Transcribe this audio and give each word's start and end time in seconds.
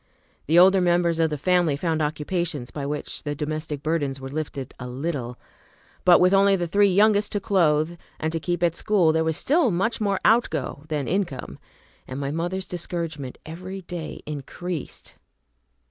The 0.47 0.57
older 0.57 0.81
members 0.81 1.19
of 1.19 1.29
the 1.29 1.37
family 1.37 1.75
found 1.75 2.01
occupations 2.01 2.71
by 2.71 2.87
which 2.87 3.21
the 3.21 3.35
domestic 3.35 3.83
burdens 3.83 4.19
were 4.19 4.31
lifted 4.31 4.73
a 4.79 4.87
little; 4.87 5.37
but, 6.05 6.19
with 6.19 6.33
only 6.33 6.55
the 6.55 6.65
three 6.65 6.89
youngest 6.89 7.31
to 7.33 7.39
clothe 7.39 7.97
and 8.19 8.31
to 8.31 8.39
keep 8.39 8.63
at 8.63 8.75
school, 8.75 9.11
there 9.13 9.23
was 9.23 9.37
still 9.37 9.69
much 9.69 10.01
more 10.01 10.19
outgo 10.25 10.85
than 10.87 11.07
income, 11.07 11.59
and 12.07 12.19
my 12.19 12.31
mother's 12.31 12.67
discouragement 12.67 13.37
every 13.45 13.81
day 13.81 14.23
increased. 14.25 15.17